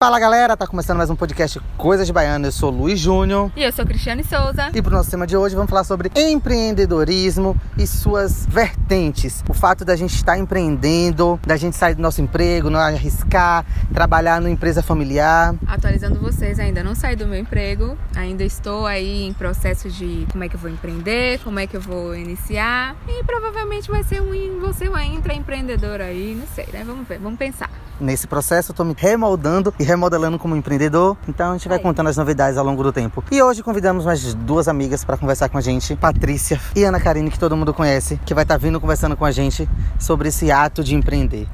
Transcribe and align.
Fala 0.00 0.20
galera, 0.20 0.56
tá 0.56 0.64
começando 0.64 0.98
mais 0.98 1.10
um 1.10 1.16
podcast 1.16 1.60
Coisas 1.76 2.06
de 2.06 2.12
Baiano. 2.12 2.46
Eu 2.46 2.52
sou 2.52 2.70
Luiz 2.70 3.00
Júnior. 3.00 3.50
E 3.56 3.64
eu 3.64 3.72
sou 3.72 3.84
Cristiane 3.84 4.22
Souza. 4.22 4.70
E 4.72 4.80
pro 4.80 4.92
nosso 4.92 5.10
tema 5.10 5.26
de 5.26 5.36
hoje 5.36 5.56
vamos 5.56 5.68
falar 5.68 5.82
sobre 5.82 6.08
empreendedorismo 6.14 7.60
e 7.76 7.84
suas 7.84 8.46
vertentes. 8.46 9.42
O 9.48 9.52
fato 9.52 9.84
da 9.84 9.96
gente 9.96 10.14
estar 10.14 10.38
empreendendo, 10.38 11.40
da 11.44 11.56
gente 11.56 11.76
sair 11.76 11.96
do 11.96 12.00
nosso 12.00 12.22
emprego, 12.22 12.70
não 12.70 12.78
arriscar, 12.78 13.66
trabalhar 13.92 14.40
numa 14.40 14.52
empresa 14.52 14.84
familiar. 14.84 15.56
Atualizando 15.66 16.20
vocês, 16.20 16.60
ainda 16.60 16.80
não 16.84 16.94
saí 16.94 17.16
do 17.16 17.26
meu 17.26 17.40
emprego, 17.40 17.98
ainda 18.14 18.44
estou 18.44 18.86
aí 18.86 19.24
em 19.24 19.32
processo 19.32 19.90
de 19.90 20.28
como 20.30 20.44
é 20.44 20.48
que 20.48 20.54
eu 20.54 20.60
vou 20.60 20.70
empreender, 20.70 21.40
como 21.40 21.58
é 21.58 21.66
que 21.66 21.76
eu 21.76 21.80
vou 21.80 22.14
iniciar. 22.14 22.94
E 23.08 23.24
provavelmente 23.24 23.90
vai 23.90 24.04
ser 24.04 24.22
um 24.22 24.60
você 24.60 24.88
uma 24.88 25.04
intraempreendedora 25.04 26.04
aí, 26.04 26.36
não 26.38 26.46
sei, 26.54 26.68
né? 26.72 26.84
Vamos 26.86 27.08
ver, 27.08 27.18
vamos 27.18 27.36
pensar. 27.36 27.68
Nesse 28.00 28.28
processo 28.28 28.70
eu 28.70 28.76
tô 28.76 28.84
me 28.84 28.94
remoldando 28.96 29.74
e 29.78 29.82
remodelando 29.82 30.38
como 30.38 30.54
empreendedor. 30.54 31.16
Então 31.26 31.50
a 31.50 31.52
gente 31.54 31.68
vai 31.68 31.78
contando 31.80 32.08
as 32.08 32.16
novidades 32.16 32.56
ao 32.56 32.64
longo 32.64 32.82
do 32.82 32.92
tempo. 32.92 33.24
E 33.30 33.42
hoje 33.42 33.62
convidamos 33.62 34.04
mais 34.04 34.34
duas 34.34 34.68
amigas 34.68 35.04
para 35.04 35.16
conversar 35.16 35.48
com 35.48 35.58
a 35.58 35.60
gente, 35.60 35.96
Patrícia 35.96 36.60
e 36.76 36.84
Ana 36.84 37.00
Karine, 37.00 37.30
que 37.30 37.38
todo 37.38 37.56
mundo 37.56 37.74
conhece, 37.74 38.20
que 38.24 38.34
vai 38.34 38.44
estar 38.44 38.54
tá 38.54 38.58
vindo 38.58 38.80
conversando 38.80 39.16
com 39.16 39.24
a 39.24 39.32
gente 39.32 39.68
sobre 39.98 40.28
esse 40.28 40.50
ato 40.52 40.84
de 40.84 40.94
empreender. 40.94 41.48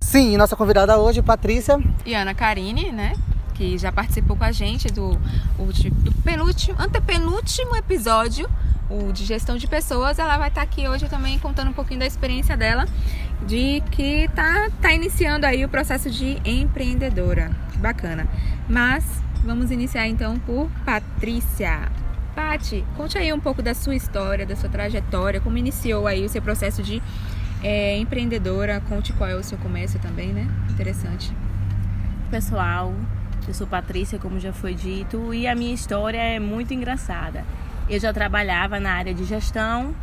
Sim, 0.00 0.36
nossa 0.36 0.54
convidada 0.54 0.96
hoje, 0.98 1.22
Patrícia. 1.22 1.80
E 2.06 2.14
Ana 2.14 2.34
Karine, 2.34 2.92
né? 2.92 3.14
Que 3.54 3.76
já 3.78 3.90
participou 3.90 4.36
com 4.36 4.44
a 4.44 4.52
gente 4.52 4.88
do, 4.92 5.12
do 5.16 6.12
penúltimo, 6.22 6.76
antepenúltimo 6.78 7.74
episódio 7.74 8.48
o 8.92 9.12
de 9.12 9.24
gestão 9.24 9.56
de 9.56 9.66
pessoas, 9.66 10.18
ela 10.18 10.36
vai 10.36 10.48
estar 10.48 10.60
tá 10.60 10.64
aqui 10.64 10.86
hoje 10.86 11.08
também 11.08 11.38
contando 11.38 11.70
um 11.70 11.72
pouquinho 11.72 12.00
da 12.00 12.06
experiência 12.06 12.56
dela, 12.56 12.86
de 13.46 13.82
que 13.90 14.28
tá, 14.34 14.68
tá 14.80 14.92
iniciando 14.92 15.46
aí 15.46 15.64
o 15.64 15.68
processo 15.68 16.10
de 16.10 16.40
empreendedora. 16.44 17.50
Bacana. 17.76 18.28
Mas 18.68 19.04
vamos 19.44 19.70
iniciar 19.70 20.06
então 20.06 20.38
por 20.38 20.70
Patrícia. 20.84 21.90
Pati, 22.34 22.84
conte 22.96 23.18
aí 23.18 23.32
um 23.32 23.40
pouco 23.40 23.62
da 23.62 23.74
sua 23.74 23.94
história, 23.94 24.46
da 24.46 24.56
sua 24.56 24.68
trajetória, 24.68 25.40
como 25.40 25.58
iniciou 25.58 26.06
aí 26.06 26.24
o 26.24 26.28
seu 26.28 26.40
processo 26.40 26.82
de 26.82 27.02
é, 27.62 27.96
empreendedora, 27.98 28.80
conte 28.88 29.12
qual 29.12 29.28
é 29.28 29.34
o 29.34 29.42
seu 29.42 29.58
comércio 29.58 29.98
também, 30.00 30.28
né? 30.28 30.48
Interessante. 30.70 31.32
Pessoal, 32.30 32.94
eu 33.46 33.52
sou 33.52 33.66
Patrícia, 33.66 34.18
como 34.18 34.40
já 34.40 34.52
foi 34.52 34.74
dito, 34.74 35.34
e 35.34 35.46
a 35.46 35.54
minha 35.54 35.74
história 35.74 36.18
é 36.18 36.40
muito 36.40 36.72
engraçada. 36.72 37.44
Eu 37.88 37.98
já 38.00 38.12
trabalhava 38.12 38.78
na 38.78 38.92
área 38.92 39.12
de 39.12 39.24
gestão, 39.24 39.94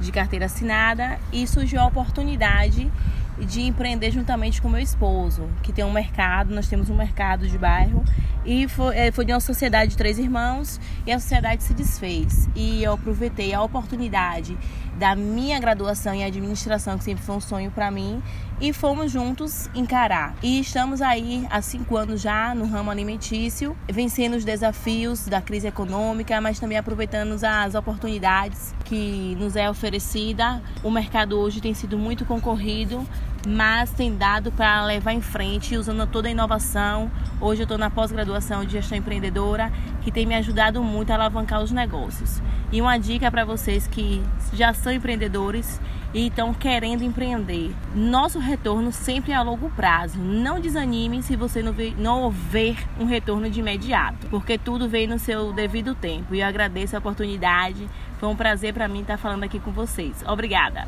de 0.00 0.10
carteira 0.12 0.46
assinada, 0.46 1.18
e 1.32 1.46
surgiu 1.46 1.80
a 1.80 1.86
oportunidade 1.86 2.90
de 3.38 3.62
empreender 3.62 4.10
juntamente 4.12 4.62
com 4.62 4.68
meu 4.68 4.80
esposo, 4.80 5.48
que 5.62 5.72
tem 5.72 5.84
um 5.84 5.90
mercado, 5.90 6.54
nós 6.54 6.68
temos 6.68 6.88
um 6.88 6.96
mercado 6.96 7.48
de 7.48 7.58
bairro, 7.58 8.04
e 8.44 8.68
foi, 8.68 8.96
eh, 8.96 9.10
foi 9.10 9.24
de 9.24 9.32
uma 9.32 9.40
sociedade 9.40 9.92
de 9.92 9.96
três 9.96 10.18
irmãos, 10.18 10.80
e 11.06 11.12
a 11.12 11.18
sociedade 11.18 11.62
se 11.62 11.74
desfez. 11.74 12.48
E 12.54 12.82
eu 12.84 12.92
aproveitei 12.92 13.52
a 13.52 13.60
oportunidade 13.62 14.56
da 14.98 15.16
minha 15.16 15.58
graduação 15.58 16.14
em 16.14 16.24
administração, 16.24 16.96
que 16.96 17.04
sempre 17.04 17.24
foi 17.24 17.34
um 17.34 17.40
sonho 17.40 17.70
para 17.70 17.90
mim, 17.90 18.22
e 18.60 18.72
fomos 18.72 19.10
juntos 19.10 19.68
encarar. 19.74 20.34
E 20.42 20.60
estamos 20.60 21.02
aí 21.02 21.46
há 21.50 21.60
cinco 21.60 21.96
anos 21.96 22.20
já 22.20 22.54
no 22.54 22.66
ramo 22.66 22.90
alimentício, 22.90 23.76
vencendo 23.90 24.34
os 24.34 24.44
desafios 24.44 25.26
da 25.26 25.40
crise 25.40 25.66
econômica, 25.66 26.40
mas 26.40 26.58
também 26.58 26.78
aproveitando 26.78 27.36
as 27.44 27.74
oportunidades 27.74 28.74
que 28.84 29.36
nos 29.38 29.56
é 29.56 29.68
oferecida. 29.68 30.62
O 30.82 30.90
mercado 30.90 31.38
hoje 31.38 31.60
tem 31.60 31.74
sido 31.74 31.98
muito 31.98 32.24
concorrido, 32.24 33.06
mas 33.46 33.90
tem 33.90 34.16
dado 34.16 34.52
para 34.52 34.84
levar 34.84 35.12
em 35.12 35.20
frente 35.20 35.76
usando 35.76 36.06
toda 36.06 36.28
a 36.28 36.30
inovação. 36.30 37.10
Hoje 37.40 37.62
eu 37.62 37.64
estou 37.64 37.78
na 37.78 37.90
pós-graduação 37.90 38.64
de 38.64 38.72
gestão 38.72 38.96
empreendedora, 38.96 39.72
que 40.02 40.12
tem 40.12 40.24
me 40.24 40.34
ajudado 40.34 40.82
muito 40.82 41.10
a 41.10 41.14
alavancar 41.14 41.62
os 41.62 41.72
negócios. 41.72 42.40
E 42.72 42.80
uma 42.80 42.96
dica 42.98 43.30
para 43.30 43.44
vocês 43.44 43.86
que 43.86 44.22
já 44.52 44.72
são 44.72 44.92
empreendedores 44.92 45.80
e 46.14 46.28
estão 46.28 46.54
querendo 46.54 47.02
empreender. 47.02 47.74
Nosso 47.94 48.38
retorno 48.38 48.92
sempre 48.92 49.32
é 49.32 49.34
a 49.34 49.42
longo 49.42 49.68
prazo. 49.70 50.18
Não 50.18 50.60
desanime 50.60 51.22
se 51.22 51.34
você 51.34 51.62
não, 51.62 51.72
vê, 51.72 51.92
não 51.98 52.30
ver 52.30 52.78
um 52.98 53.04
retorno 53.04 53.50
de 53.50 53.58
imediato, 53.58 54.28
porque 54.28 54.56
tudo 54.56 54.88
vem 54.88 55.08
no 55.08 55.18
seu 55.18 55.52
devido 55.52 55.94
tempo. 55.94 56.34
E 56.34 56.40
eu 56.40 56.46
agradeço 56.46 56.94
a 56.94 57.00
oportunidade. 57.00 57.88
Foi 58.18 58.28
um 58.28 58.36
prazer 58.36 58.72
para 58.72 58.86
mim 58.86 59.00
estar 59.00 59.18
falando 59.18 59.42
aqui 59.42 59.58
com 59.58 59.72
vocês. 59.72 60.22
Obrigada. 60.26 60.86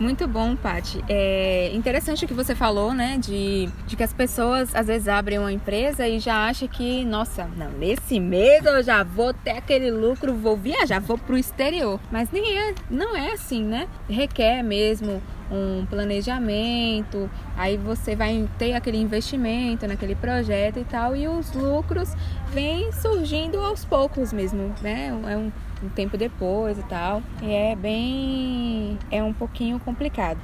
Muito 0.00 0.26
bom, 0.26 0.56
Paty. 0.56 1.04
É 1.10 1.70
interessante 1.74 2.24
o 2.24 2.28
que 2.28 2.32
você 2.32 2.54
falou, 2.54 2.94
né? 2.94 3.18
De, 3.18 3.68
de 3.86 3.96
que 3.96 4.02
as 4.02 4.14
pessoas 4.14 4.74
às 4.74 4.86
vezes 4.86 5.06
abrem 5.06 5.38
uma 5.38 5.52
empresa 5.52 6.08
e 6.08 6.18
já 6.18 6.48
acham 6.48 6.66
que, 6.66 7.04
nossa, 7.04 7.46
não, 7.54 7.70
nesse 7.72 8.18
mês 8.18 8.64
eu 8.64 8.82
já 8.82 9.02
vou 9.02 9.34
ter 9.34 9.50
aquele 9.50 9.90
lucro, 9.90 10.32
vou 10.32 10.56
viajar, 10.56 11.00
vou 11.00 11.18
pro 11.18 11.36
exterior. 11.36 12.00
Mas 12.10 12.30
nem 12.30 12.58
é, 12.58 12.74
não 12.90 13.14
é 13.14 13.32
assim, 13.32 13.62
né? 13.62 13.86
Requer 14.08 14.62
mesmo 14.62 15.22
um 15.52 15.84
planejamento, 15.84 17.28
aí 17.54 17.76
você 17.76 18.16
vai 18.16 18.48
ter 18.56 18.72
aquele 18.72 18.96
investimento 18.96 19.86
naquele 19.86 20.14
projeto 20.14 20.78
e 20.78 20.84
tal, 20.84 21.14
e 21.14 21.28
os 21.28 21.52
lucros 21.52 22.14
vêm 22.54 22.90
surgindo 22.92 23.60
aos 23.60 23.84
poucos 23.84 24.32
mesmo, 24.32 24.74
né? 24.80 25.08
É 25.28 25.36
um 25.36 25.52
um 25.82 25.88
tempo 25.88 26.16
depois 26.16 26.78
e 26.78 26.82
tal. 26.82 27.22
E 27.42 27.52
é 27.52 27.74
bem. 27.74 28.98
é 29.10 29.22
um 29.22 29.32
pouquinho 29.32 29.78
complicado. 29.80 30.38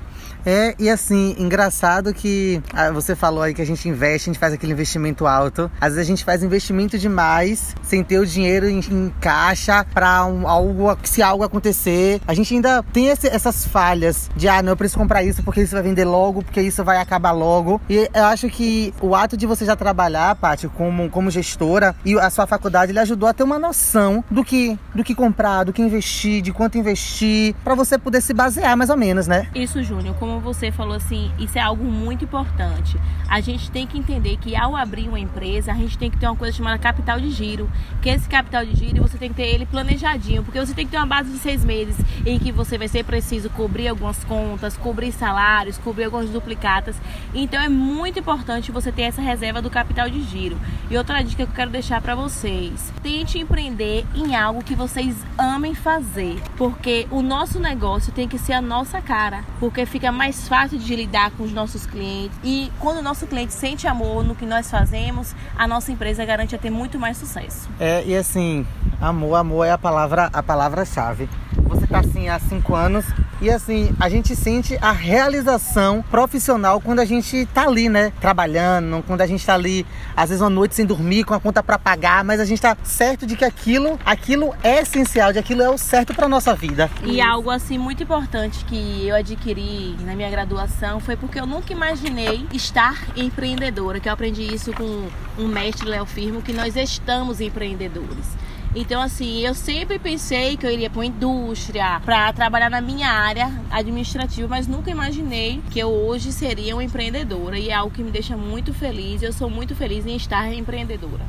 É, 0.44 0.74
e 0.78 0.88
assim, 0.88 1.34
engraçado 1.38 2.14
que 2.14 2.62
ah, 2.72 2.92
você 2.92 3.16
falou 3.16 3.42
aí 3.42 3.52
que 3.52 3.60
a 3.60 3.66
gente 3.66 3.88
investe, 3.88 4.30
a 4.30 4.32
gente 4.32 4.40
faz 4.40 4.52
aquele 4.52 4.72
investimento 4.72 5.26
alto. 5.26 5.70
Às 5.80 5.94
vezes 5.94 6.06
a 6.06 6.10
gente 6.10 6.24
faz 6.24 6.42
investimento 6.42 6.96
demais, 6.96 7.74
sem 7.82 8.04
ter 8.04 8.20
o 8.20 8.26
dinheiro 8.26 8.68
em, 8.68 8.78
em 8.78 9.12
caixa 9.20 9.84
pra 9.92 10.24
um, 10.24 10.46
algo, 10.46 10.96
se 11.02 11.20
algo 11.20 11.42
acontecer. 11.42 12.20
A 12.28 12.34
gente 12.34 12.54
ainda 12.54 12.82
tem 12.92 13.08
esse, 13.08 13.26
essas 13.26 13.64
falhas 13.66 14.30
de, 14.36 14.48
ah, 14.48 14.62
não, 14.62 14.72
eu 14.72 14.76
preciso 14.76 14.98
comprar 14.98 15.24
isso 15.24 15.42
porque 15.42 15.62
isso 15.62 15.74
vai 15.74 15.82
vender 15.82 16.04
logo, 16.04 16.42
porque 16.42 16.60
isso 16.60 16.84
vai 16.84 16.98
acabar 16.98 17.32
logo. 17.32 17.80
E 17.88 18.08
eu 18.14 18.24
acho 18.24 18.48
que 18.48 18.94
o 19.00 19.16
ato 19.16 19.36
de 19.36 19.46
você 19.46 19.64
já 19.64 19.74
trabalhar, 19.74 20.36
Paty, 20.36 20.68
como, 20.68 21.10
como 21.10 21.28
gestora, 21.28 21.94
e 22.04 22.16
a 22.18 22.30
sua 22.30 22.46
faculdade, 22.46 22.92
ele 22.92 23.00
ajudou 23.00 23.28
a 23.28 23.32
ter 23.32 23.42
uma 23.42 23.58
noção 23.58 24.22
do 24.30 24.44
que, 24.44 24.78
do 24.94 25.02
que 25.02 25.14
comprar, 25.26 25.64
do 25.64 25.72
que 25.72 25.82
investir, 25.82 26.40
de 26.40 26.52
quanto 26.52 26.78
investir, 26.78 27.54
para 27.64 27.74
você 27.74 27.98
poder 27.98 28.20
se 28.20 28.32
basear 28.32 28.76
mais 28.76 28.90
ou 28.90 28.96
menos, 28.96 29.26
né? 29.26 29.48
Isso, 29.54 29.82
Júnior, 29.82 30.14
como 30.16 30.38
você 30.38 30.70
falou 30.70 30.94
assim, 30.94 31.32
isso 31.36 31.58
é 31.58 31.60
algo 31.60 31.84
muito 31.84 32.24
importante. 32.24 32.96
A 33.28 33.40
gente 33.40 33.70
tem 33.72 33.88
que 33.88 33.98
entender 33.98 34.36
que 34.36 34.54
ao 34.54 34.76
abrir 34.76 35.08
uma 35.08 35.18
empresa, 35.18 35.72
a 35.72 35.74
gente 35.74 35.98
tem 35.98 36.08
que 36.08 36.16
ter 36.16 36.26
uma 36.26 36.36
coisa 36.36 36.56
chamada 36.56 36.78
capital 36.78 37.18
de 37.18 37.28
giro. 37.30 37.68
Que 38.00 38.08
esse 38.08 38.28
capital 38.28 38.64
de 38.64 38.76
giro 38.76 39.02
você 39.02 39.18
tem 39.18 39.30
que 39.30 39.34
ter 39.34 39.48
ele 39.48 39.66
planejadinho, 39.66 40.44
porque 40.44 40.60
você 40.60 40.72
tem 40.72 40.84
que 40.84 40.92
ter 40.92 40.98
uma 40.98 41.06
base 41.06 41.30
de 41.30 41.38
seis 41.38 41.64
meses 41.64 41.96
em 42.24 42.38
que 42.38 42.52
você 42.52 42.78
vai 42.78 42.86
ser 42.86 43.04
preciso 43.04 43.50
cobrir 43.50 43.88
algumas 43.88 44.22
contas, 44.22 44.76
cobrir 44.76 45.10
salários, 45.10 45.76
cobrir 45.76 46.04
algumas 46.04 46.30
duplicatas. 46.30 46.94
Então 47.34 47.60
é 47.60 47.68
muito 47.68 48.20
importante 48.20 48.70
você 48.70 48.92
ter 48.92 49.02
essa 49.02 49.20
reserva 49.20 49.60
do 49.60 49.70
capital 49.70 50.08
de 50.08 50.22
giro. 50.22 50.56
E 50.88 50.96
outra 50.96 51.20
dica 51.22 51.44
que 51.44 51.50
eu 51.50 51.56
quero 51.56 51.70
deixar 51.70 52.00
para 52.00 52.14
vocês: 52.14 52.92
tente 53.02 53.40
empreender 53.40 54.06
em 54.14 54.36
algo 54.36 54.62
que 54.62 54.76
vocês 54.76 55.15
amem 55.38 55.74
fazer, 55.74 56.40
porque 56.56 57.06
o 57.10 57.22
nosso 57.22 57.58
negócio 57.60 58.12
tem 58.12 58.26
que 58.28 58.38
ser 58.38 58.52
a 58.54 58.60
nossa 58.60 59.00
cara, 59.00 59.44
porque 59.60 59.84
fica 59.84 60.10
mais 60.10 60.48
fácil 60.48 60.78
de 60.78 60.96
lidar 60.96 61.30
com 61.32 61.44
os 61.44 61.52
nossos 61.52 61.86
clientes. 61.86 62.36
E 62.42 62.70
quando 62.78 62.98
o 62.98 63.02
nosso 63.02 63.26
cliente 63.26 63.52
sente 63.52 63.86
amor 63.86 64.24
no 64.24 64.34
que 64.34 64.46
nós 64.46 64.70
fazemos, 64.70 65.34
a 65.56 65.66
nossa 65.66 65.92
empresa 65.92 66.24
garante 66.24 66.54
a 66.54 66.58
ter 66.58 66.70
muito 66.70 66.98
mais 66.98 67.16
sucesso. 67.16 67.68
É, 67.78 68.04
e 68.06 68.16
assim, 68.16 68.66
amor, 69.00 69.34
amor 69.36 69.64
é 69.64 69.70
a 69.70 69.78
palavra 69.78 70.30
a 70.32 70.42
palavra-chave. 70.42 71.28
Você 71.68 71.86
tá 71.86 72.00
assim 72.00 72.28
há 72.28 72.38
cinco 72.38 72.74
anos 72.74 73.04
e 73.40 73.50
assim, 73.50 73.94
a 74.00 74.08
gente 74.08 74.34
sente 74.34 74.78
a 74.80 74.92
realização 74.92 76.02
profissional 76.10 76.80
quando 76.80 77.00
a 77.00 77.04
gente 77.04 77.46
tá 77.46 77.66
ali, 77.66 77.88
né? 77.88 78.12
Trabalhando, 78.20 79.02
quando 79.06 79.20
a 79.20 79.26
gente 79.26 79.44
tá 79.44 79.54
ali, 79.54 79.84
às 80.16 80.30
vezes 80.30 80.40
uma 80.40 80.48
noite 80.48 80.74
sem 80.74 80.86
dormir, 80.86 81.24
com 81.24 81.34
a 81.34 81.40
conta 81.40 81.62
para 81.62 81.78
pagar, 81.78 82.24
mas 82.24 82.40
a 82.40 82.44
gente 82.44 82.60
tá 82.62 82.76
certo 82.82 83.26
de 83.26 83.36
que 83.36 83.44
aquilo, 83.44 83.98
aquilo 84.04 84.54
é 84.62 84.80
essencial, 84.80 85.32
de 85.32 85.38
aquilo 85.38 85.62
é 85.62 85.68
o 85.68 85.76
certo 85.76 86.14
para 86.14 86.28
nossa 86.28 86.54
vida. 86.54 86.90
E 87.04 87.20
algo 87.20 87.50
assim 87.50 87.76
muito 87.76 88.02
importante 88.02 88.64
que 88.64 89.06
eu 89.06 89.14
adquiri 89.14 89.96
na 90.00 90.14
minha 90.14 90.30
graduação 90.30 90.98
foi 90.98 91.16
porque 91.16 91.38
eu 91.38 91.46
nunca 91.46 91.72
imaginei 91.72 92.46
estar 92.52 93.06
empreendedora, 93.16 94.00
que 94.00 94.08
eu 94.08 94.12
aprendi 94.12 94.42
isso 94.42 94.72
com 94.72 95.08
um 95.38 95.46
mestre 95.46 95.88
Léo 95.88 96.06
Firmo, 96.06 96.40
que 96.40 96.52
nós 96.52 96.74
estamos 96.74 97.40
empreendedores. 97.40 98.36
Então, 98.78 99.00
assim, 99.00 99.40
eu 99.40 99.54
sempre 99.54 99.98
pensei 99.98 100.54
que 100.54 100.66
eu 100.66 100.70
iria 100.70 100.90
para 100.90 100.98
uma 100.98 101.06
indústria, 101.06 101.98
para 102.04 102.30
trabalhar 102.34 102.68
na 102.68 102.82
minha 102.82 103.08
área 103.08 103.50
administrativa, 103.70 104.46
mas 104.46 104.68
nunca 104.68 104.90
imaginei 104.90 105.62
que 105.70 105.78
eu 105.78 105.88
hoje 105.88 106.30
seria 106.30 106.76
uma 106.76 106.84
empreendedora. 106.84 107.58
E 107.58 107.70
é 107.70 107.72
algo 107.72 107.90
que 107.90 108.02
me 108.02 108.10
deixa 108.10 108.36
muito 108.36 108.74
feliz. 108.74 109.22
Eu 109.22 109.32
sou 109.32 109.48
muito 109.48 109.74
feliz 109.74 110.04
em 110.04 110.14
estar 110.14 110.52
empreendedora. 110.52 111.24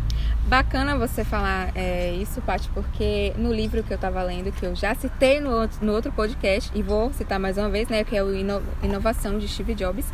Bacana 0.46 0.98
você 0.98 1.24
falar 1.24 1.72
é, 1.74 2.14
isso, 2.16 2.42
Paty, 2.42 2.70
porque 2.74 3.34
no 3.38 3.54
livro 3.54 3.82
que 3.82 3.94
eu 3.94 3.96
estava 3.96 4.22
lendo, 4.24 4.52
que 4.52 4.66
eu 4.66 4.76
já 4.76 4.94
citei 4.94 5.40
no, 5.40 5.70
no 5.82 5.94
outro 5.94 6.12
podcast, 6.12 6.70
e 6.76 6.82
vou 6.82 7.14
citar 7.14 7.40
mais 7.40 7.58
uma 7.58 7.70
vez, 7.70 7.88
né, 7.88 8.04
que 8.04 8.18
é 8.18 8.22
o 8.22 8.30
Inovação 8.84 9.40
de 9.40 9.48
Steve 9.48 9.74
Jobs, 9.74 10.06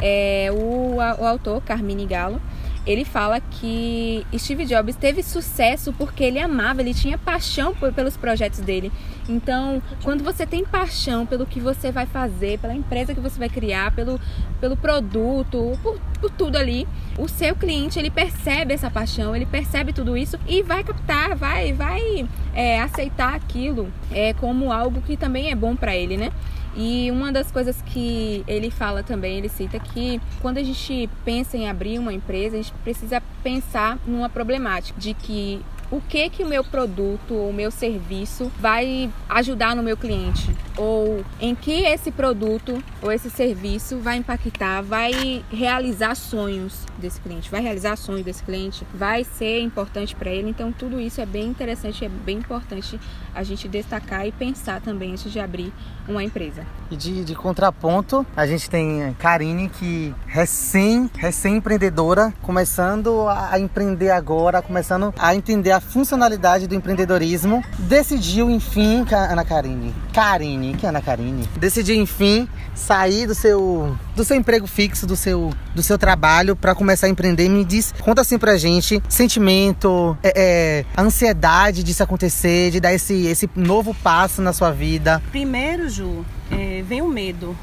é, 0.00 0.50
o, 0.52 0.96
o 0.96 1.26
autor, 1.26 1.60
Carmine 1.62 2.06
Gallo, 2.06 2.40
ele 2.86 3.04
fala 3.04 3.40
que 3.40 4.24
Steve 4.36 4.64
Jobs 4.64 4.94
teve 4.94 5.22
sucesso 5.22 5.92
porque 5.92 6.22
ele 6.22 6.38
amava, 6.38 6.80
ele 6.80 6.94
tinha 6.94 7.18
paixão 7.18 7.74
por, 7.74 7.92
pelos 7.92 8.16
projetos 8.16 8.60
dele. 8.60 8.92
Então, 9.28 9.82
quando 10.04 10.22
você 10.22 10.46
tem 10.46 10.64
paixão 10.64 11.26
pelo 11.26 11.44
que 11.44 11.58
você 11.58 11.90
vai 11.90 12.06
fazer, 12.06 12.58
pela 12.60 12.74
empresa 12.74 13.12
que 13.12 13.20
você 13.20 13.38
vai 13.38 13.48
criar, 13.48 13.90
pelo, 13.90 14.20
pelo 14.60 14.76
produto, 14.76 15.76
por, 15.82 15.98
por 16.20 16.30
tudo 16.30 16.56
ali, 16.56 16.86
o 17.18 17.26
seu 17.26 17.56
cliente 17.56 17.98
ele 17.98 18.10
percebe 18.10 18.72
essa 18.72 18.88
paixão, 18.88 19.34
ele 19.34 19.46
percebe 19.46 19.92
tudo 19.92 20.16
isso 20.16 20.38
e 20.46 20.62
vai 20.62 20.84
captar, 20.84 21.34
vai, 21.34 21.72
vai 21.72 22.28
é, 22.54 22.80
aceitar 22.80 23.34
aquilo 23.34 23.92
é, 24.12 24.32
como 24.34 24.72
algo 24.72 25.00
que 25.00 25.16
também 25.16 25.50
é 25.50 25.56
bom 25.56 25.74
para 25.74 25.96
ele, 25.96 26.16
né? 26.16 26.30
E 26.76 27.10
uma 27.10 27.32
das 27.32 27.50
coisas 27.50 27.80
que 27.82 28.44
ele 28.46 28.70
fala 28.70 29.02
também, 29.02 29.38
ele 29.38 29.48
cita 29.48 29.78
que 29.78 30.20
quando 30.42 30.58
a 30.58 30.62
gente 30.62 31.08
pensa 31.24 31.56
em 31.56 31.68
abrir 31.68 31.98
uma 31.98 32.12
empresa, 32.12 32.56
a 32.56 32.62
gente 32.62 32.72
precisa 32.84 33.22
pensar 33.42 33.98
numa 34.06 34.28
problemática 34.28 35.00
de 35.00 35.14
que 35.14 35.62
o 35.90 36.00
que 36.00 36.28
que 36.28 36.44
o 36.44 36.48
meu 36.48 36.62
produto 36.62 37.34
ou 37.34 37.50
o 37.50 37.52
meu 37.52 37.70
serviço 37.70 38.52
vai 38.58 39.10
ajudar 39.28 39.74
no 39.74 39.82
meu 39.82 39.96
cliente 39.96 40.54
ou 40.76 41.24
em 41.40 41.54
que 41.54 41.84
esse 41.84 42.10
produto 42.10 42.82
ou 43.02 43.10
esse 43.10 43.30
serviço 43.30 43.98
vai 43.98 44.16
impactar, 44.16 44.82
vai 44.82 45.44
realizar 45.50 46.14
sonhos 46.14 46.84
desse 46.98 47.20
cliente, 47.20 47.50
vai 47.50 47.60
realizar 47.60 47.96
sonhos 47.96 48.24
desse 48.24 48.42
cliente, 48.42 48.86
vai 48.94 49.24
ser 49.24 49.60
importante 49.60 50.14
para 50.14 50.30
ele. 50.30 50.50
Então 50.50 50.72
tudo 50.72 51.00
isso 51.00 51.20
é 51.20 51.26
bem 51.26 51.46
interessante, 51.46 52.04
é 52.04 52.08
bem 52.08 52.38
importante 52.38 53.00
a 53.34 53.42
gente 53.42 53.68
destacar 53.68 54.26
e 54.26 54.32
pensar 54.32 54.80
também 54.80 55.12
antes 55.12 55.30
de 55.30 55.40
abrir 55.40 55.72
uma 56.08 56.22
empresa. 56.22 56.64
E 56.90 56.96
de, 56.96 57.24
de 57.24 57.34
contraponto, 57.34 58.24
a 58.36 58.46
gente 58.46 58.70
tem 58.70 59.14
Karine 59.18 59.68
que 59.68 60.14
recém, 60.26 61.10
recém 61.16 61.56
empreendedora, 61.56 62.32
começando 62.42 63.28
a 63.28 63.58
empreender 63.58 64.10
agora, 64.10 64.62
começando 64.62 65.12
a 65.18 65.34
entender 65.34 65.72
a 65.72 65.80
funcionalidade 65.80 66.66
do 66.66 66.74
empreendedorismo, 66.74 67.62
decidiu 67.78 68.50
enfim, 68.50 69.04
Ana 69.10 69.44
Karine, 69.44 69.92
Karine, 70.16 70.74
que 70.74 70.86
é 70.86 70.88
Ana 70.88 71.02
Karine, 71.02 71.46
decidiu 71.58 71.94
enfim 71.94 72.48
sair 72.74 73.26
do 73.26 73.34
seu 73.34 73.94
do 74.14 74.24
seu 74.24 74.34
emprego 74.34 74.66
fixo, 74.66 75.06
do 75.06 75.14
seu 75.14 75.52
do 75.74 75.82
seu 75.82 75.98
trabalho 75.98 76.56
para 76.56 76.74
começar 76.74 77.06
a 77.06 77.10
empreender. 77.10 77.50
Me 77.50 77.62
diz, 77.62 77.92
conta 78.00 78.22
assim 78.22 78.38
pra 78.38 78.56
gente, 78.56 79.02
sentimento, 79.10 80.16
é, 80.22 80.32
é, 80.34 80.84
ansiedade 80.98 81.82
disso 81.82 82.02
acontecer, 82.02 82.70
de 82.70 82.80
dar 82.80 82.94
esse 82.94 83.26
esse 83.26 83.46
novo 83.54 83.92
passo 83.92 84.40
na 84.40 84.54
sua 84.54 84.70
vida. 84.70 85.22
Primeiro, 85.30 85.86
Ju, 85.90 86.24
é, 86.50 86.82
vem 86.82 87.02
o 87.02 87.08
medo 87.08 87.54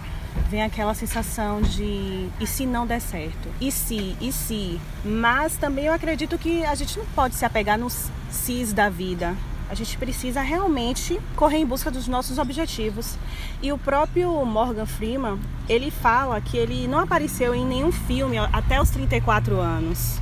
vem 0.50 0.62
aquela 0.62 0.94
sensação 0.94 1.60
de 1.60 2.30
e 2.40 2.46
se 2.46 2.68
não 2.68 2.86
der 2.86 3.02
certo? 3.02 3.50
E 3.60 3.72
se? 3.72 4.16
E 4.22 4.32
se? 4.32 4.80
Mas 5.04 5.58
também 5.58 5.86
eu 5.86 5.94
acredito 5.94 6.38
que 6.38 6.64
a 6.64 6.76
gente 6.76 7.00
não 7.00 7.06
pode 7.16 7.34
se 7.34 7.46
apegar 7.46 7.80
nos 7.80 8.12
cis 8.30 8.72
da 8.72 8.90
vida. 8.90 9.36
A 9.74 9.76
gente 9.76 9.98
precisa 9.98 10.40
realmente 10.44 11.20
correr 11.36 11.58
em 11.58 11.66
busca 11.66 11.90
dos 11.90 12.08
nossos 12.08 12.38
objetivos. 12.38 13.18
E 13.60 13.72
o 13.74 13.78
próprio 13.80 14.46
Morgan 14.46 14.86
Freeman, 14.86 15.40
ele 15.68 15.90
fala 15.90 16.40
que 16.40 16.56
ele 16.56 16.88
não 16.88 17.00
apareceu 17.00 17.56
em 17.56 17.66
nenhum 17.66 17.92
filme 17.92 18.38
até 18.38 18.80
os 18.80 18.92
34 18.92 19.60
anos. 19.60 20.22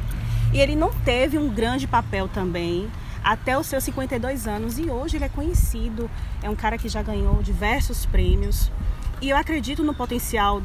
E 0.53 0.59
ele 0.61 0.73
não 0.73 0.89
teve 1.03 1.37
um 1.37 1.49
grande 1.49 1.85
papel 1.85 2.29
também 2.29 2.89
até 3.21 3.57
os 3.57 3.67
seus 3.67 3.83
52 3.83 4.47
anos 4.47 4.79
e 4.79 4.89
hoje 4.89 5.17
ele 5.17 5.25
é 5.25 5.29
conhecido, 5.29 6.09
é 6.41 6.49
um 6.49 6.55
cara 6.55 6.77
que 6.77 6.87
já 6.87 7.01
ganhou 7.01 7.43
diversos 7.43 8.05
prêmios. 8.05 8.71
E 9.21 9.31
eu 9.31 9.35
acredito 9.35 9.83
no 9.83 9.93
potencial 9.93 10.61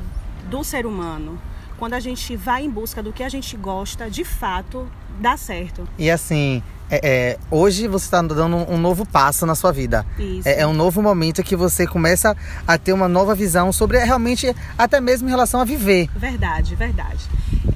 do 0.49 0.63
ser 0.63 0.87
humano. 0.87 1.41
Quando 1.77 1.95
a 1.95 2.01
gente 2.01 2.37
vai 2.37 2.65
em 2.65 2.71
busca 2.71 3.03
do 3.03 3.13
que 3.13 3.25
a 3.25 3.29
gente 3.29 3.57
gosta, 3.57 4.09
de 4.09 4.25
fato, 4.25 4.89
dá 5.19 5.37
certo. 5.37 5.89
E 5.99 6.09
assim, 6.09 6.63
é, 6.91 7.01
é, 7.03 7.39
hoje 7.51 7.89
você 7.89 8.05
está 8.05 8.23
dando 8.23 8.57
um 8.57 8.79
novo 8.79 9.05
passo 9.05 9.45
na 9.45 9.55
sua 9.55 9.73
vida. 9.73 10.07
É, 10.45 10.61
é, 10.61 10.67
um 10.67 10.73
novo 10.73 11.03
momento 11.03 11.43
que 11.43 11.57
você 11.57 11.87
começa 11.87 12.37
a 12.67 12.79
ter 12.79 12.93
uma 12.93 13.09
nova 13.09 13.35
visão 13.35 13.73
sobre 13.73 13.99
realmente, 13.99 14.55
até 14.79 15.01
mesmo 15.01 15.29
em 15.29 15.31
relação 15.31 15.61
a 15.61 15.65
viver. 15.65 16.09
Verdade, 16.17 16.75
verdade. 16.75 17.25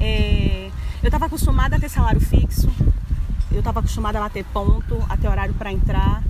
É, 0.01 0.71
eu 1.03 1.09
estava 1.09 1.27
acostumada 1.27 1.77
a 1.77 1.81
ter 1.81 1.89
salário 1.89 2.21
fixo, 2.21 2.71
eu 3.51 3.59
estava 3.59 3.81
acostumada 3.81 4.19
a 4.19 4.23
bater 4.23 4.45
ponto, 4.53 5.05
a 5.09 5.17
ter 5.17 5.29
horário 5.29 5.55
para 5.55 5.73
entrar 5.73 6.23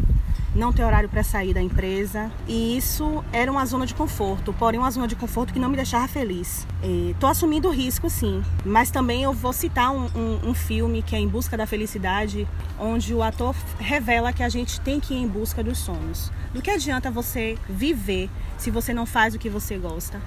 não 0.60 0.72
ter 0.72 0.84
horário 0.84 1.08
para 1.08 1.24
sair 1.24 1.54
da 1.54 1.62
empresa. 1.62 2.30
E 2.46 2.76
isso 2.76 3.24
era 3.32 3.50
uma 3.50 3.64
zona 3.64 3.86
de 3.86 3.94
conforto, 3.94 4.52
porém 4.52 4.78
uma 4.78 4.90
zona 4.90 5.08
de 5.08 5.16
conforto 5.16 5.52
que 5.52 5.58
não 5.58 5.70
me 5.70 5.76
deixava 5.76 6.06
feliz. 6.06 6.66
Estou 7.10 7.28
assumindo 7.28 7.70
risco, 7.70 8.08
sim, 8.10 8.42
mas 8.64 8.90
também 8.90 9.22
eu 9.22 9.32
vou 9.32 9.52
citar 9.52 9.90
um, 9.90 10.06
um, 10.14 10.50
um, 10.50 10.54
filme 10.54 11.02
que 11.02 11.16
é 11.16 11.18
Em 11.18 11.26
Busca 11.26 11.56
da 11.56 11.66
Felicidade, 11.66 12.46
onde 12.78 13.14
o 13.14 13.22
ator 13.22 13.56
revela 13.78 14.32
que 14.32 14.42
a 14.42 14.48
gente 14.48 14.80
tem 14.80 15.00
que 15.00 15.14
ir 15.14 15.18
em 15.18 15.26
busca 15.26 15.64
dos 15.64 15.78
sonhos. 15.78 16.30
Do 16.52 16.60
que 16.60 16.70
adianta 16.70 17.10
você 17.10 17.56
viver 17.68 18.28
se 18.58 18.70
você 18.70 18.92
não 18.92 19.06
faz 19.06 19.34
o 19.34 19.38
que 19.38 19.48
você 19.48 19.78
gosta? 19.78 20.20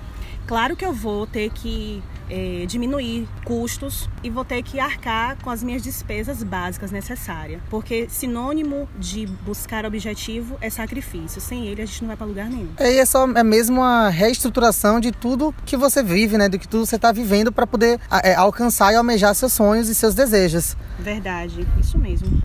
Claro 0.48 0.76
que 0.76 0.86
eu 0.86 0.94
vou 0.94 1.26
ter 1.26 1.50
que 1.52 2.04
é, 2.30 2.66
diminuir 2.66 3.28
custos 3.46 4.10
e 4.24 4.30
vou 4.30 4.44
ter 4.44 4.64
que 4.64 4.80
arcar 4.80 5.38
com 5.42 5.50
as 5.50 5.64
minhas 5.64 5.82
despesas 5.82 6.42
básicas 6.44 6.92
necessárias, 6.92 7.62
porque 7.70 8.08
sinônimo 8.10 8.88
de 8.98 9.26
buscar 9.26 9.86
objetivo 9.86 10.58
é 10.62 10.70
sacrifício. 10.70 11.40
Sem 11.40 11.68
ele 11.68 11.82
a 11.82 11.86
gente 11.86 12.02
não 12.02 12.08
vai 12.08 12.18
para 12.18 12.26
lugar 12.26 12.50
nenhum. 12.50 12.70
É, 12.78 12.94
e 12.94 13.00
é 13.00 13.06
só 13.06 13.28
é 13.28 13.44
mesmo 13.44 13.82
a 13.82 14.10
reestruturação 14.10 15.00
de 15.00 15.12
tudo 15.12 15.54
que 15.66 15.78
você 15.78 16.02
vive, 16.02 16.38
né? 16.38 16.50
Do 16.50 16.60
que 16.60 16.68
tudo 16.68 16.86
você 16.86 16.96
está 16.96 17.12
vivendo 17.12 17.52
para 17.52 17.68
poder 17.68 18.00
é, 18.24 18.34
alcançar 18.36 18.94
e 18.94 18.96
almejar 18.96 19.34
seus 19.36 19.54
sonhos 19.54 19.90
e 19.90 19.96
seus 19.96 20.16
desejos. 20.16 20.76
Verdade, 21.00 21.68
isso 21.80 21.98
mesmo. 21.98 22.42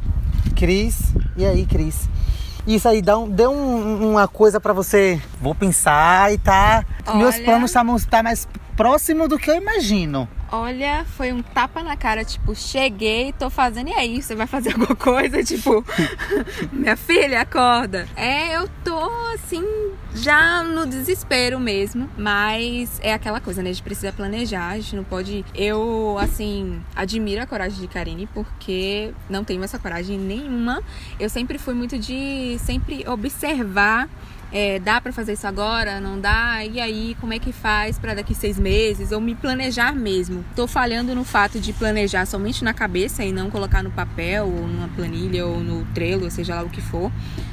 Cris, 0.55 0.99
e 1.37 1.45
aí, 1.45 1.65
Cris? 1.65 2.09
Isso 2.67 2.89
aí 2.89 3.01
dá 3.01 3.19
um, 3.19 3.29
deu 3.29 3.51
um, 3.51 4.11
uma 4.11 4.29
coisa 4.29 4.61
para 4.61 4.73
você. 4.73 5.21
Vou 5.41 5.55
pensar 5.55 6.33
e 6.33 6.39
tá. 6.39 6.85
Olha... 7.07 7.19
Meus 7.19 7.39
planos 7.39 7.71
estão 7.71 8.11
tá 8.11 8.23
mais 8.23 8.49
próximo 8.77 9.27
do 9.27 9.39
que 9.39 9.51
eu 9.51 9.57
imagino. 9.57 10.29
Olha, 10.51 11.05
foi 11.05 11.31
um 11.31 11.43
tapa 11.43 11.83
na 11.83 11.95
cara, 11.95 12.25
tipo, 12.25 12.55
cheguei, 12.55 13.35
tô 13.35 13.51
fazendo, 13.51 13.91
e 13.91 13.93
aí, 13.93 14.23
você 14.23 14.35
vai 14.35 14.47
fazer 14.47 14.71
alguma 14.79 14.97
coisa? 14.97 15.45
Tipo, 15.45 15.85
minha 16.73 16.97
filha, 16.97 17.43
acorda. 17.43 18.09
É, 18.17 18.57
eu 18.57 18.67
tô 18.83 18.99
assim, 19.35 19.63
já 20.23 20.63
no 20.63 20.87
desespero 20.87 21.59
mesmo, 21.59 22.09
mas 22.17 23.01
é 23.03 23.13
aquela 23.13 23.41
coisa, 23.41 23.63
né? 23.63 23.71
A 23.71 23.73
gente 23.73 23.83
precisa 23.83 24.13
planejar, 24.13 24.71
a 24.71 24.77
gente 24.77 24.97
não 24.97 25.05
pode. 25.05 25.45
Eu, 25.55 26.17
assim, 26.21 26.81
admiro 26.95 27.43
a 27.43 27.47
coragem 27.47 27.81
de 27.81 27.89
Karine, 27.89 28.29
porque 28.35 29.13
não 29.29 29.45
tenho 29.45 29.63
essa 29.63 29.79
coragem 29.79 30.19
nenhuma. 30.19 30.83
Eu 31.19 31.29
sempre 31.29 31.59
fui 31.59 31.75
muito 31.75 31.99
de 31.99 32.59
sempre 32.59 33.05
observar 33.09 34.09
é, 34.51 34.79
dá 34.79 35.01
para 35.01 35.13
fazer 35.13 35.35
isso 35.35 35.47
agora? 35.47 36.01
Não 36.01 36.19
dá? 36.19 36.65
E 36.65 36.81
aí, 36.81 37.17
como 37.21 37.35
é 37.35 37.39
que 37.39 37.53
faz 37.53 37.99
para 37.99 38.15
daqui 38.15 38.35
seis 38.35 38.59
meses? 38.59 39.13
Ou 39.13 39.21
me 39.21 39.35
planejar 39.35 39.95
mesmo. 39.95 40.45
Tô 40.57 40.67
falhando 40.67 41.15
no 41.15 41.25
fato 41.25 41.61
de 41.61 41.73
planejar 41.73 42.25
somente 42.25 42.65
na 42.65 42.73
cabeça 42.73 43.23
e 43.23 43.33
não 43.33 43.51
colocar 43.51 43.83
no 43.83 43.91
papel, 43.91 44.47
ou 44.47 44.67
numa 44.67 44.89
planilha, 44.89 45.47
ou 45.47 45.61
no 45.61 45.85
Trello, 45.93 46.31
seja 46.31 46.55
lá 46.55 46.63
o 46.63 46.71
que 46.71 46.81
for. 46.81 47.13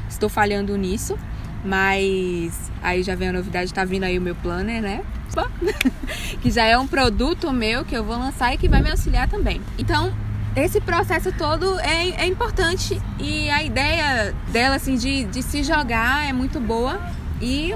Estou 0.09 0.29
falhando 0.29 0.75
nisso. 0.77 1.17
Mas 1.65 2.71
aí 2.81 3.01
já 3.01 3.15
vem 3.15 3.29
a 3.29 3.33
novidade, 3.33 3.73
tá 3.73 3.83
vindo 3.83 4.03
aí 4.03 4.17
o 4.17 4.21
meu 4.21 4.35
planner, 4.35 4.81
né? 4.81 5.01
que 6.41 6.51
já 6.51 6.63
é 6.65 6.77
um 6.77 6.87
produto 6.87 7.51
meu 7.51 7.83
que 7.83 7.95
eu 7.95 8.03
vou 8.03 8.17
lançar 8.17 8.53
e 8.53 8.57
que 8.57 8.69
vai 8.69 8.81
me 8.81 8.91
auxiliar 8.91 9.27
também. 9.27 9.59
Então, 9.77 10.13
esse 10.55 10.79
processo 10.79 11.31
todo 11.33 11.79
é, 11.79 12.09
é 12.11 12.27
importante 12.27 13.01
e 13.19 13.49
a 13.49 13.63
ideia 13.63 14.33
dela, 14.51 14.75
assim, 14.75 14.95
de, 14.95 15.25
de 15.25 15.43
se 15.43 15.63
jogar 15.63 16.29
é 16.29 16.31
muito 16.31 16.59
boa 16.59 17.01
e 17.41 17.75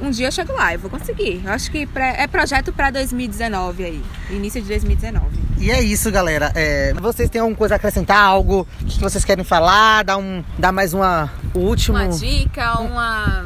um 0.00 0.10
dia 0.10 0.26
eu 0.26 0.32
chego 0.32 0.52
lá, 0.52 0.74
eu 0.74 0.78
vou 0.78 0.90
conseguir. 0.90 1.40
Eu 1.44 1.52
acho 1.52 1.70
que 1.70 1.88
é 1.94 2.26
projeto 2.26 2.72
para 2.72 2.90
2019 2.90 3.84
aí, 3.84 4.02
início 4.30 4.60
de 4.60 4.68
2019. 4.68 5.47
E 5.60 5.70
é 5.70 5.82
isso, 5.82 6.10
galera. 6.10 6.52
É, 6.54 6.92
vocês 6.94 7.28
têm 7.28 7.40
alguma 7.40 7.56
coisa 7.56 7.74
a 7.74 7.76
acrescentar? 7.76 8.22
Algo 8.22 8.66
que 8.86 9.00
vocês 9.00 9.24
querem 9.24 9.44
falar? 9.44 10.04
Dar, 10.04 10.16
um, 10.16 10.44
dar 10.56 10.70
mais 10.72 10.94
uma 10.94 11.30
última. 11.54 12.04
Uma 12.04 12.08
dica, 12.16 12.78
uma. 12.80 13.44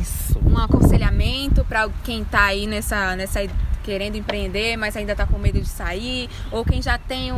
Isso. 0.00 0.38
Um 0.44 0.58
aconselhamento 0.58 1.64
para 1.64 1.88
quem 2.04 2.22
tá 2.22 2.44
aí 2.44 2.66
nessa, 2.66 3.16
nessa 3.16 3.40
querendo 3.82 4.16
empreender, 4.16 4.76
mas 4.76 4.96
ainda 4.96 5.12
está 5.12 5.26
com 5.26 5.38
medo 5.38 5.60
de 5.60 5.68
sair, 5.68 6.28
ou 6.50 6.64
quem 6.64 6.80
já 6.80 6.96
tem 6.96 7.32
um, 7.32 7.36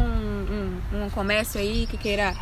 um, 0.93 1.05
um, 1.05 1.11
comércio 1.11 1.61
aí 1.61 1.87
que 1.91 1.97
queira 1.97 2.35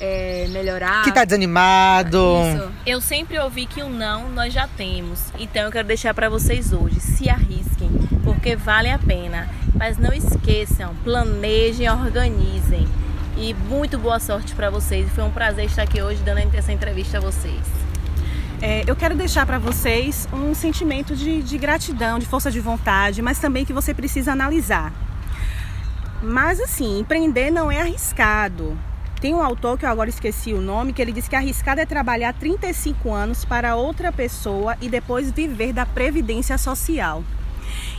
é, 0.00 0.48
melhorar. 0.50 1.04
Que 1.04 1.12
tá 1.12 1.24
desanimado. 1.24 2.18
Isso. 2.54 2.72
Eu 2.84 3.00
sempre 3.00 3.38
ouvi 3.38 3.66
que 3.66 3.82
o 3.82 3.88
não 3.88 4.28
nós 4.28 4.52
já 4.52 4.66
temos. 4.66 5.32
Então 5.38 5.62
eu 5.62 5.70
quero 5.70 5.86
deixar 5.86 6.12
para 6.12 6.28
vocês 6.28 6.72
hoje, 6.72 6.98
se 7.00 7.28
arrisquem, 7.28 7.90
porque 8.24 8.56
vale 8.56 8.90
a 8.90 8.98
pena. 8.98 9.48
Mas 9.82 9.98
não 9.98 10.12
esqueçam, 10.12 10.94
planejem, 11.02 11.90
organizem. 11.90 12.86
E 13.36 13.52
muito 13.52 13.98
boa 13.98 14.20
sorte 14.20 14.54
para 14.54 14.70
vocês. 14.70 15.10
Foi 15.10 15.24
um 15.24 15.30
prazer 15.32 15.64
estar 15.64 15.82
aqui 15.82 16.00
hoje 16.00 16.22
dando 16.22 16.38
essa 16.54 16.72
entrevista 16.72 17.18
a 17.18 17.20
vocês. 17.20 17.60
É, 18.60 18.84
eu 18.86 18.94
quero 18.94 19.16
deixar 19.16 19.44
para 19.44 19.58
vocês 19.58 20.28
um 20.32 20.54
sentimento 20.54 21.16
de, 21.16 21.42
de 21.42 21.58
gratidão, 21.58 22.20
de 22.20 22.26
força 22.26 22.48
de 22.48 22.60
vontade, 22.60 23.20
mas 23.22 23.40
também 23.40 23.64
que 23.64 23.72
você 23.72 23.92
precisa 23.92 24.30
analisar. 24.30 24.92
Mas 26.22 26.60
assim, 26.60 27.00
empreender 27.00 27.50
não 27.50 27.68
é 27.68 27.80
arriscado. 27.80 28.78
Tem 29.20 29.34
um 29.34 29.42
autor 29.42 29.76
que 29.76 29.84
eu 29.84 29.90
agora 29.90 30.08
esqueci 30.08 30.54
o 30.54 30.60
nome, 30.60 30.92
que 30.92 31.02
ele 31.02 31.10
diz 31.10 31.26
que 31.26 31.34
arriscado 31.34 31.80
é 31.80 31.86
trabalhar 31.86 32.32
35 32.34 33.12
anos 33.12 33.44
para 33.44 33.74
outra 33.74 34.12
pessoa 34.12 34.76
e 34.80 34.88
depois 34.88 35.32
viver 35.32 35.72
da 35.72 35.84
previdência 35.84 36.56
social. 36.56 37.24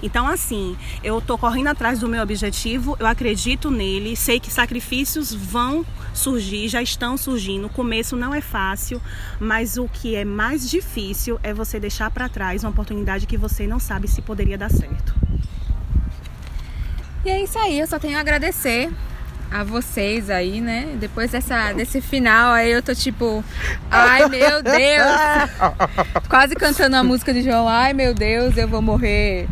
Então, 0.01 0.27
assim, 0.27 0.77
eu 1.03 1.21
tô 1.21 1.37
correndo 1.37 1.67
atrás 1.67 1.99
do 1.99 2.07
meu 2.07 2.21
objetivo, 2.21 2.95
eu 2.99 3.05
acredito 3.05 3.71
nele, 3.71 4.15
sei 4.15 4.39
que 4.39 4.51
sacrifícios 4.51 5.33
vão 5.33 5.85
surgir, 6.13 6.67
já 6.67 6.81
estão 6.81 7.17
surgindo. 7.17 7.67
O 7.67 7.69
começo 7.69 8.15
não 8.15 8.33
é 8.33 8.41
fácil, 8.41 9.01
mas 9.39 9.77
o 9.77 9.87
que 9.87 10.15
é 10.15 10.25
mais 10.25 10.69
difícil 10.69 11.39
é 11.43 11.53
você 11.53 11.79
deixar 11.79 12.11
para 12.11 12.29
trás 12.29 12.63
uma 12.63 12.69
oportunidade 12.69 13.25
que 13.25 13.37
você 13.37 13.65
não 13.65 13.79
sabe 13.79 14.07
se 14.07 14.21
poderia 14.21 14.57
dar 14.57 14.69
certo. 14.69 15.13
E 17.25 17.29
é 17.29 17.41
isso 17.41 17.57
aí, 17.57 17.79
eu 17.79 17.87
só 17.87 17.97
tenho 17.97 18.17
a 18.17 18.19
agradecer 18.19 18.91
a 19.49 19.63
vocês 19.63 20.29
aí, 20.31 20.59
né? 20.59 20.95
Depois 20.99 21.31
dessa, 21.31 21.71
desse 21.73 22.01
final 22.01 22.51
aí 22.51 22.71
eu 22.71 22.81
tô 22.81 22.93
tipo, 22.95 23.43
ai 23.89 24.27
meu 24.27 24.61
Deus! 24.63 26.27
Quase 26.27 26.55
cantando 26.55 26.95
a 26.95 27.03
música 27.03 27.31
de 27.33 27.43
João, 27.43 27.67
ai 27.67 27.93
meu 27.93 28.13
Deus, 28.13 28.57
eu 28.57 28.67
vou 28.67 28.81
morrer 28.81 29.47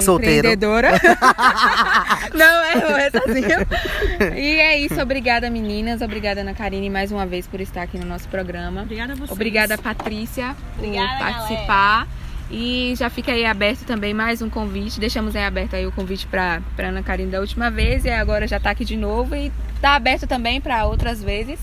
Solteiro. 0.00 0.48
empreendedora. 0.48 0.92
Não, 2.34 2.64
é, 2.64 2.74
morrer 2.76 3.10
sozinho. 3.10 4.36
E 4.36 4.60
é 4.60 4.78
isso, 4.78 5.00
obrigada 5.00 5.50
meninas, 5.50 6.00
obrigada 6.00 6.40
Ana 6.40 6.54
Karine 6.54 6.90
mais 6.90 7.12
uma 7.12 7.26
vez 7.26 7.46
por 7.46 7.60
estar 7.60 7.82
aqui 7.82 7.98
no 7.98 8.06
nosso 8.06 8.28
programa. 8.28 8.82
Obrigada 8.82 9.12
a 9.12 9.16
vocês. 9.16 9.30
Obrigada 9.30 9.78
Patrícia 9.78 10.54
por 10.76 10.84
Obrigada, 10.84 11.18
participar. 11.18 12.08
E 12.50 12.94
já 12.96 13.10
fica 13.10 13.32
aí 13.32 13.44
aberto 13.44 13.84
também 13.84 14.14
mais 14.14 14.40
um 14.40 14.48
convite. 14.48 15.00
Deixamos 15.00 15.34
aí 15.34 15.44
aberto 15.44 15.74
aí 15.74 15.86
o 15.86 15.92
convite 15.92 16.26
para 16.26 16.62
Ana 16.78 17.02
Karine 17.02 17.30
da 17.30 17.40
última 17.40 17.70
vez 17.70 18.04
e 18.04 18.10
agora 18.10 18.46
já 18.46 18.60
tá 18.60 18.70
aqui 18.70 18.84
de 18.84 18.96
novo 18.96 19.34
e 19.34 19.50
tá 19.80 19.96
aberto 19.96 20.26
também 20.26 20.60
para 20.60 20.86
outras 20.86 21.22
vezes. 21.22 21.58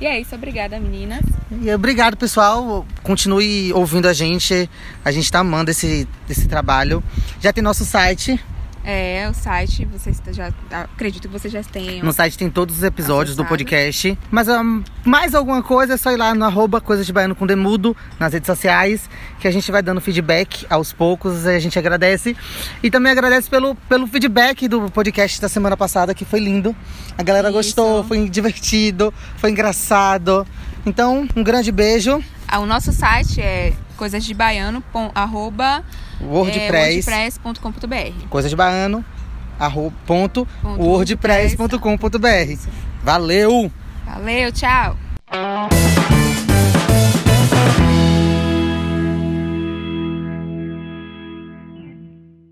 E 0.00 0.06
é 0.06 0.20
isso, 0.20 0.34
obrigada 0.34 0.78
meninas. 0.78 1.20
E 1.62 1.72
obrigado, 1.74 2.16
pessoal. 2.16 2.86
Continue 3.02 3.72
ouvindo 3.72 4.06
a 4.06 4.12
gente. 4.12 4.70
A 5.04 5.10
gente 5.10 5.30
tá 5.30 5.40
amando 5.40 5.70
esse, 5.70 6.06
esse 6.28 6.46
trabalho. 6.46 7.02
Já 7.40 7.52
tem 7.52 7.62
nosso 7.64 7.84
site. 7.84 8.38
É, 8.84 9.28
o 9.30 9.34
site, 9.34 9.84
vocês 9.84 10.20
já 10.30 10.50
acredito 10.70 11.22
que 11.22 11.32
vocês 11.32 11.52
já 11.52 11.62
tenham. 11.62 12.04
No 12.04 12.12
site 12.12 12.38
tem 12.38 12.48
todos 12.48 12.78
os 12.78 12.82
episódios 12.82 13.36
do 13.36 13.42
Acessado. 13.42 13.48
podcast. 13.48 14.18
Mas 14.30 14.48
ah, 14.48 14.62
mais 15.04 15.34
alguma 15.34 15.62
coisa 15.62 15.94
é 15.94 15.96
só 15.96 16.10
ir 16.10 16.16
lá 16.16 16.34
no 16.34 16.44
arroba 16.44 16.80
Coisas 16.80 17.04
de 17.04 17.12
Baiano 17.12 17.34
com 17.34 17.46
Demudo, 17.46 17.94
nas 18.18 18.32
redes 18.32 18.46
sociais, 18.46 19.08
que 19.40 19.46
a 19.46 19.50
gente 19.50 19.70
vai 19.70 19.82
dando 19.82 20.00
feedback 20.00 20.66
aos 20.70 20.92
poucos, 20.92 21.46
a 21.46 21.58
gente 21.58 21.78
agradece. 21.78 22.34
E 22.82 22.90
também 22.90 23.12
agradece 23.12 23.50
pelo, 23.50 23.74
pelo 23.74 24.06
feedback 24.06 24.66
do 24.68 24.90
podcast 24.90 25.38
da 25.40 25.48
semana 25.48 25.76
passada, 25.76 26.14
que 26.14 26.24
foi 26.24 26.40
lindo. 26.40 26.74
A 27.18 27.22
galera 27.22 27.48
Isso. 27.48 27.56
gostou, 27.58 28.04
foi 28.04 28.28
divertido, 28.28 29.12
foi 29.36 29.50
engraçado. 29.50 30.46
Então, 30.86 31.28
um 31.36 31.42
grande 31.42 31.70
beijo. 31.70 32.22
Ah, 32.46 32.60
O 32.60 32.66
nosso 32.66 32.92
site 32.92 33.40
é 33.40 33.74
coisasdebaiano, 33.98 34.82
arroba 35.14 35.84
WordPress, 36.20 37.08
é, 37.08 37.28
wordpress.com.br. 37.28 38.28
Coisa 38.30 38.48
de 38.48 38.56
Baiano, 38.56 39.04
arroba, 39.58 39.94
ponto, 40.06 40.48
Ponto 40.62 40.80
wordpress.com.br. 40.82 42.68
Valeu! 43.02 43.70
Valeu, 44.06 44.52
tchau! 44.52 44.96